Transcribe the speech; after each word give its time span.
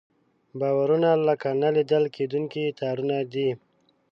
باورونه 0.59 1.09
لکه 1.27 1.49
نه 1.61 1.69
لیدل 1.75 2.03
کېدونکي 2.15 2.63
تارونه 2.79 3.17
دي. 3.33 3.49